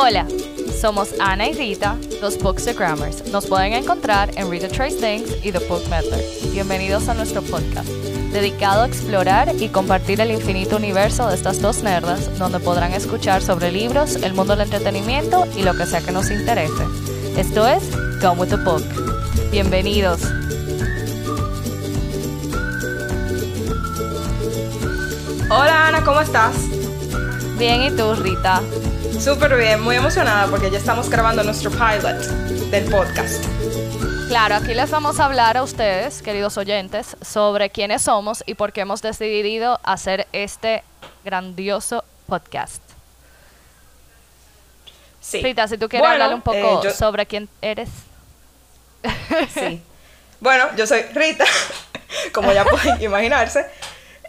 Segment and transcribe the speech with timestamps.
[0.00, 0.28] Hola,
[0.80, 3.26] somos Ana y Rita, los Bookstagrammers.
[3.32, 6.24] Nos pueden encontrar en Rita Trace Things y The Book Meddler.
[6.52, 7.88] Bienvenidos a nuestro podcast,
[8.32, 13.42] dedicado a explorar y compartir el infinito universo de estas dos nerdas, donde podrán escuchar
[13.42, 16.84] sobre libros, el mundo del entretenimiento y lo que sea que nos interese.
[17.36, 17.82] Esto es
[18.20, 18.84] Come with the Book.
[19.50, 20.20] Bienvenidos.
[25.50, 26.54] Hola Ana, ¿cómo estás?
[27.58, 28.62] Bien, ¿y tú, Rita?
[29.20, 32.16] Súper bien, muy emocionada porque ya estamos grabando nuestro pilot
[32.70, 33.44] del podcast.
[34.28, 38.72] Claro, aquí les vamos a hablar a ustedes, queridos oyentes, sobre quiénes somos y por
[38.72, 40.82] qué hemos decidido hacer este
[41.24, 42.82] grandioso podcast.
[45.20, 45.42] Sí.
[45.42, 47.88] Rita, si tú quieres Bueno, hablar un poco eh, yo- sobre quién eres.
[49.54, 49.82] Sí.
[50.40, 51.44] Bueno, yo soy Rita,
[52.32, 53.66] como ya pueden imaginarse.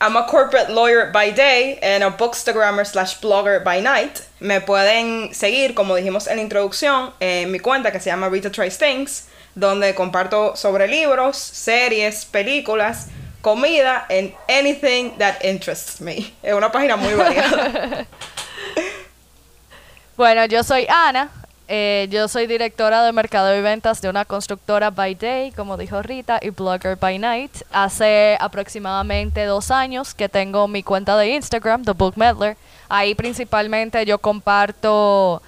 [0.00, 4.22] I'm a corporate lawyer by day and a bookstagrammer slash blogger by night.
[4.40, 8.50] Me pueden seguir, como dijimos en la introducción, en mi cuenta que se llama Rita
[8.50, 13.08] Trace Things, donde comparto sobre libros, series, películas,
[13.42, 16.34] comida, and anything that interests me.
[16.42, 18.06] Es una página muy variada.
[20.16, 21.28] Bueno, yo soy Ana.
[21.66, 26.02] Eh, yo soy directora de mercado y ventas de una constructora by day, como dijo
[26.02, 27.52] Rita, y blogger by night.
[27.72, 32.56] Hace aproximadamente dos años que tengo mi cuenta de Instagram, The Book Meddler.
[32.88, 35.40] Ahí principalmente yo comparto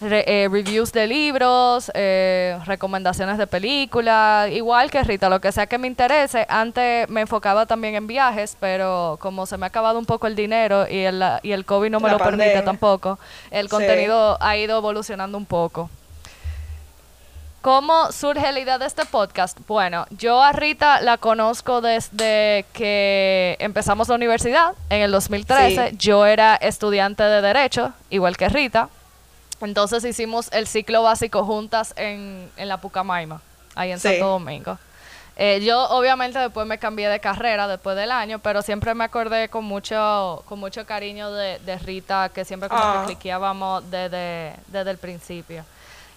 [0.00, 5.66] re- eh, reviews de libros, eh, recomendaciones de películas, igual que Rita, lo que sea
[5.66, 6.46] que me interese.
[6.48, 10.34] Antes me enfocaba también en viajes, pero como se me ha acabado un poco el
[10.36, 13.18] dinero y el, y el COVID no me La lo permite tampoco,
[13.50, 13.70] el Sí.
[13.70, 15.90] contenido ha ido evolucionando un poco.
[17.60, 19.58] ¿Cómo surge la idea de este podcast?
[19.66, 25.90] Bueno, yo a Rita la conozco desde que empezamos la universidad en el 2013.
[25.90, 25.96] Sí.
[25.98, 28.88] Yo era estudiante de Derecho, igual que Rita.
[29.60, 33.40] Entonces hicimos el ciclo básico juntas en, en la Pucamaima,
[33.74, 34.08] ahí en Sí.
[34.08, 34.78] Santo Domingo.
[35.40, 39.48] Eh, yo obviamente después me cambié de carrera después del año, pero siempre me acordé
[39.48, 43.00] con mucho, con mucho cariño de, de Rita, que siempre como Ah.
[43.06, 45.64] que cliqueábamos desde, desde el principio.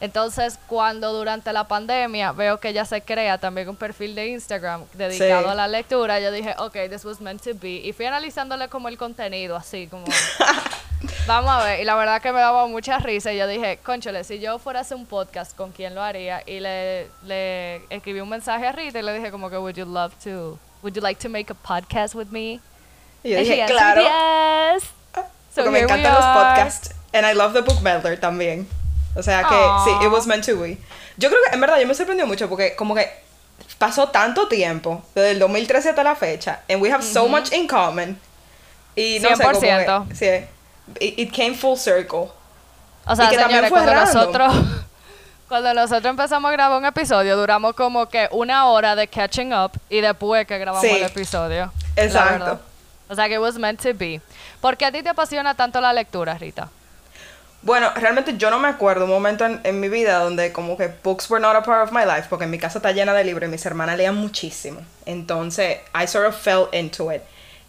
[0.00, 4.84] Entonces, cuando durante la pandemia veo que ella se crea también un perfil de Instagram
[4.94, 5.48] dedicado Sí.
[5.50, 7.82] a la lectura, yo dije, ok, this was meant to be.
[7.84, 10.06] Y fui analizándole como el contenido, así como...
[11.30, 13.32] Vamos a ver, y la verdad que me daba mucha risa.
[13.32, 16.42] Y yo dije, conchole, si yo fuera a hacer un podcast, ¿con quién lo haría?
[16.44, 19.84] Y le, le escribí un mensaje a Rita y le dije, como que, would you
[19.84, 22.60] love to, would you like to make a podcast with me?
[23.22, 24.02] Y yo dije, claro.
[24.02, 24.82] yes.
[25.54, 26.94] So Porque me encantan los podcasts.
[27.12, 28.66] And I love the book meddler también.
[29.14, 29.84] O sea que Aw.
[29.84, 30.78] sí, it was meant to be.
[31.16, 33.08] Yo creo que en verdad yo me sorprendió mucho porque como que
[33.78, 37.68] pasó tanto tiempo desde el 2013 hasta la fecha and we have so much in
[37.68, 38.18] common.
[38.96, 40.12] Y no sé, como que, 100%.
[40.12, 40.46] sí,
[41.00, 42.30] it, it came full circle.
[43.06, 44.54] O sea, Y que también fue cuando nosotros,
[45.48, 49.72] cuando nosotros empezamos a grabar un episodio, duramos como que una hora de catching up
[49.88, 50.96] y después que grabamos Sí.
[50.96, 51.72] el episodio.
[51.96, 52.60] Exacto.
[53.08, 54.20] O sea, que it was meant to be.
[54.60, 56.68] ¿Por qué a ti te apasiona tanto la lectura, Rita?
[57.62, 60.88] Bueno, realmente yo no me acuerdo un momento en, en mi vida donde como que
[61.02, 63.46] books were not a part of my life, porque mi casa está llena de libros
[63.48, 64.80] y mis hermanas leían muchísimo.
[65.04, 67.20] Entonces, I sort of fell into it.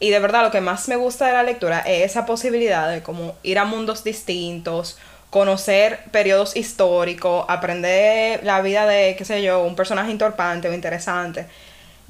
[0.00, 3.02] Y de verdad lo que más me gusta de la lectura es esa posibilidad de
[3.02, 4.96] como ir a mundos distintos,
[5.30, 11.46] conocer periodos históricos, aprender la vida de, qué sé yo, un personaje importante o interesante.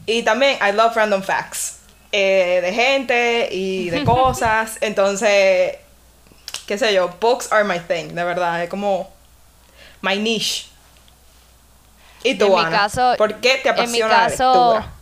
[0.07, 1.77] Y también, I love random facts.
[2.13, 4.79] eh, de gente y de cosas.
[4.81, 5.77] Entonces,
[6.67, 9.11] qué sé yo, books are my thing, de verdad, es como
[10.03, 10.67] my niche.
[12.23, 14.93] ¿Y tú, En mi caso- ¿Por qué te en mi apasiona caso- la lectura?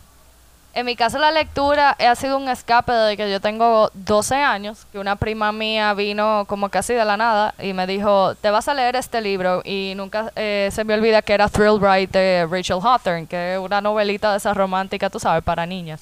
[0.77, 4.85] En mi caso la lectura ha sido un escape desde que yo tengo 12 años,
[4.91, 8.67] que una prima mía vino como casi de la nada y me dijo, te vas
[8.67, 12.45] a leer este libro y nunca eh, se me olvida que era Thrill Ride de
[12.47, 15.99] Rachel Hawthorne, que es una novelita de esas románticas, tú sabes, para niñas.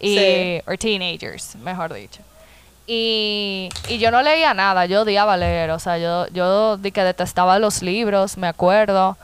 [0.00, 0.62] Y, Sí.
[0.66, 2.20] or teenagers, mejor dicho.
[2.88, 7.04] Y, y yo no leía nada, yo odiaba leer, o sea, yo, yo di que
[7.04, 9.16] detestaba los libros, me acuerdo.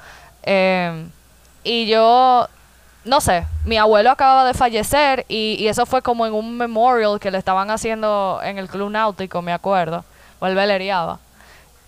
[0.44, 1.11] Em,
[1.65, 2.47] y yo,
[3.06, 7.19] no sé, mi abuelo acababa de fallecer y, y eso fue como en un memorial
[7.20, 10.05] que le estaban haciendo en el club náutico, me acuerdo.
[10.38, 11.19] O él veleriaba.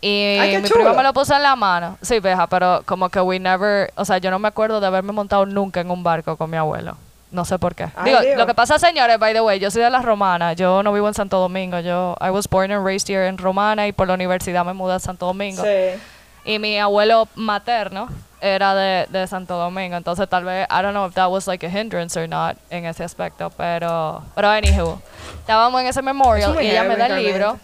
[0.00, 0.94] Y Ay, mi prima chulo.
[0.94, 1.99] me lo puso en la mano.
[2.00, 5.12] Sí, veja, pero como que we never, o sea, yo no me acuerdo de haberme
[5.12, 6.97] montado nunca en un barco con mi abuelo.
[7.31, 7.88] No sé por qué.
[7.97, 8.38] Ay, Digo, Dios.
[8.38, 11.09] lo que pasa, señores, by the way, yo soy de la Romana, yo no vivo
[11.09, 14.14] en Santo Domingo, yo I was born and raised here en Romana y por la
[14.14, 15.62] universidad me mudé a Santo Domingo.
[15.62, 16.00] Sí.
[16.47, 18.09] Y mi abuelo materno
[18.40, 21.64] era de, de Santo Domingo, entonces tal vez, I don't know if that was like
[21.67, 25.00] a hindrance or not en ese aspecto, pero, pero anywho,
[25.40, 27.58] estábamos en ese memorial y ella me da el libro.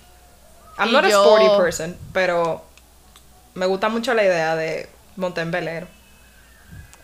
[0.79, 2.63] I'm not a yo- sporty person, pero
[3.55, 5.87] Me gusta mucho la idea de montar en velero.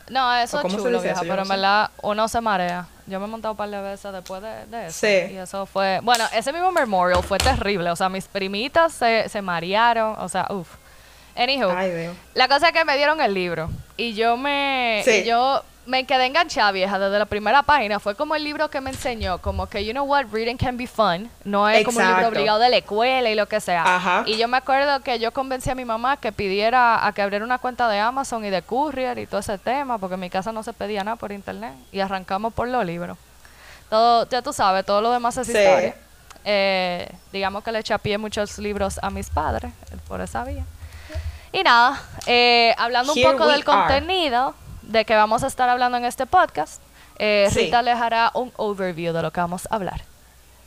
[0.09, 1.21] No, eso ¿O es chulo, vieja, eso?
[1.23, 2.89] Pero no en verdad uno se marea.
[3.07, 4.99] Yo me he montado un par de veces después de, de eso.
[5.07, 5.33] Sí.
[5.33, 6.01] Y eso fue...
[6.03, 7.89] Bueno, ese mismo memorial fue terrible.
[7.91, 10.17] O sea, mis primitas se, se marearon.
[10.19, 10.69] O sea, uff.
[11.37, 13.71] Anywho, Ay, la cosa es que me dieron el libro.
[13.97, 15.03] Y yo me...
[15.05, 15.11] Sí.
[15.11, 17.99] y yo me quedé enganchada, vieja, desde la primera página.
[17.99, 20.87] Fue como el libro que me enseñó, como que, you know what, reading can be
[20.87, 21.31] fun.
[21.45, 23.83] No es como un libro obligado de la escuela y lo que sea.
[23.97, 24.23] Ajá.
[24.27, 27.45] Y yo me acuerdo que yo convencí a mi mamá que pidiera a que abriera
[27.45, 30.53] una cuenta de Amazon y de Courier y todo ese tema, porque en mi casa
[30.53, 31.73] no se pedía nada por internet.
[31.91, 33.17] Y arrancamos por los libros.
[33.89, 35.53] Todo, ya tú sabes, todo lo demás es Sí.
[35.59, 35.95] historia.
[36.45, 39.73] Eh, digamos que le chapié muchos libros a mis padres
[40.09, 40.65] por esa vía.
[41.53, 43.65] Y nada, eh, hablando un poco del are.
[43.65, 46.81] contenido de que vamos a estar hablando en este podcast,
[47.19, 47.61] eh, Sí.
[47.61, 50.03] Rita les hará un overview de lo que vamos a hablar.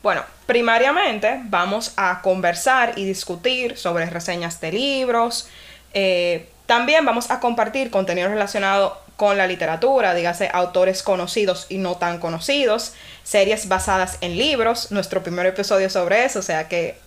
[0.02, 5.48] Bueno, primariamente vamos a conversar y discutir sobre reseñas de libros.
[5.94, 11.96] eh, también vamos a compartir contenido relacionado con la literatura, dígase autores conocidos y no
[11.98, 12.94] tan conocidos,
[13.24, 16.98] series basadas en libros, nuestro primer episodio sobre eso, o sea que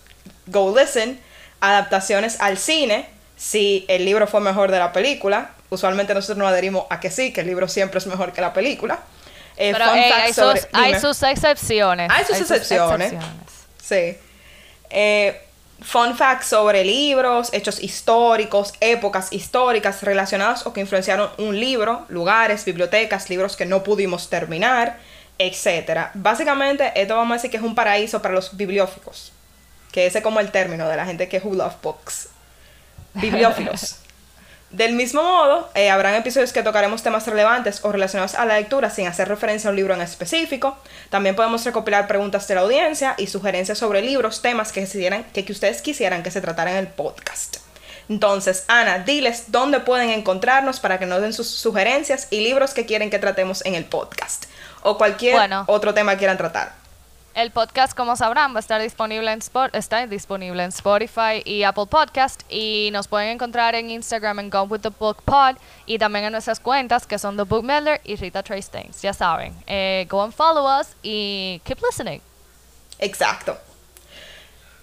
[0.45, 1.19] go listen,
[1.59, 6.85] adaptaciones al cine, si el libro fue mejor de la película, usualmente nosotros nos adherimos
[6.89, 8.99] a que sí, que el libro siempre es mejor que la película.
[9.55, 12.11] Eh, Pero fun facts hay, sobre- sus, hay sus excepciones.
[12.11, 13.13] Hay sus excepciones.
[13.81, 14.17] Sí.
[14.89, 15.41] Eh,
[15.81, 22.65] fun facts sobre libros, hechos históricos, épocas históricas relacionadas o que influenciaron un libro, lugares,
[22.65, 24.97] bibliotecas, libros que no pudimos terminar,
[25.37, 26.11] etcétera.
[26.15, 29.31] Básicamente, esto vamos a decir que es un paraíso para los bibliófilos,
[29.91, 32.29] que ese es como el término de la gente que who love books.
[33.21, 33.97] Bibliófilos.
[34.69, 38.89] Del mismo modo, eh, habrán episodios que tocaremos temas relevantes o relacionados a la lectura
[38.89, 40.77] sin hacer referencia a un libro en específico.
[41.09, 44.85] También podemos recopilar preguntas de la audiencia y sugerencias sobre libros, temas que,
[45.33, 47.57] que, que ustedes quisieran que se trataran en el podcast.
[48.09, 52.85] Entonces, Ana, diles dónde pueden encontrarnos para que nos den sus sugerencias y libros que
[52.85, 54.45] quieren que tratemos en el podcast.
[54.81, 55.63] O cualquier Bueno.
[55.67, 56.73] otro tema que quieran tratar.
[57.37, 59.43] El podcast, como sabrán, va a estar disponible en
[59.73, 64.69] está disponible en Spotify y Apple Podcast y nos pueden encontrar en Instagram en Gone
[64.69, 65.55] with the Book Pod
[65.85, 67.63] y también en nuestras cuentas que son The Book
[68.05, 69.03] y Rita Trace Things.
[69.03, 72.21] Ya saben, eh, go and follow us y keep listening.
[72.97, 73.55] Exacto.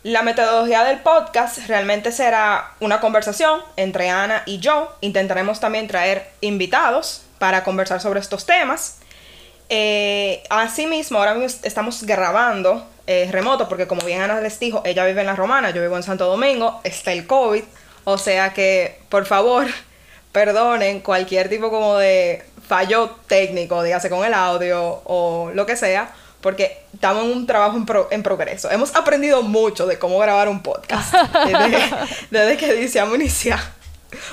[0.05, 4.95] La metodología del podcast realmente será una conversación entre Ana y yo.
[5.00, 9.00] Intentaremos también traer invitados para conversar sobre estos temas.
[9.69, 15.05] Eh, asimismo, ahora mismo estamos grabando eh, remoto porque como bien Ana les dijo, ella
[15.05, 17.62] vive en La Romana, yo vivo en Santo Domingo, está el COVID.
[18.05, 19.66] O sea que, por favor,
[20.32, 26.12] perdonen cualquier tipo como de fallo técnico, dígase con el audio o lo que sea,
[26.40, 28.70] porque estamos en un trabajo en, pro- en progreso.
[28.70, 31.14] Hemos aprendido mucho de cómo grabar un podcast
[31.46, 31.78] desde,
[32.31, 33.61] desde que decidimos iniciar.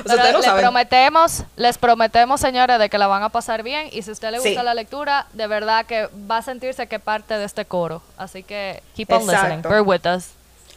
[0.03, 0.61] O sea, ustedes les saben.
[0.61, 4.31] prometemos, les prometemos, señores, de que la van a pasar bien y si a usted
[4.31, 4.65] le gusta Sí.
[4.65, 8.01] la lectura, de verdad que va a sentirse que parte de este coro.
[8.17, 9.69] Así que keep on listening, Exacto.
[9.69, 10.25] bear with us.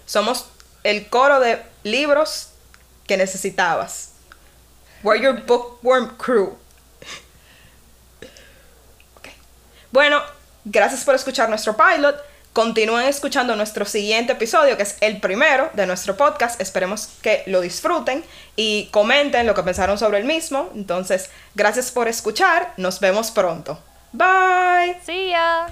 [0.07, 0.47] Somos
[0.83, 2.51] el coro de libros
[3.07, 4.11] que necesitabas.
[5.03, 6.57] We're your bookworm crew.
[9.17, 9.29] Ok.
[9.93, 10.21] Bueno,
[10.65, 12.17] gracias por escuchar nuestro pilot.
[12.55, 16.61] Continúen escuchando nuestro siguiente episodio, que es el primero de nuestro podcast.
[16.61, 18.25] Esperemos que lo disfruten
[18.55, 20.71] y comenten lo que pensaron sobre el mismo.
[20.73, 22.73] Entonces, gracias por escuchar.
[22.77, 23.81] Nos vemos pronto.
[24.13, 24.97] Bye.
[25.05, 25.67] See ya.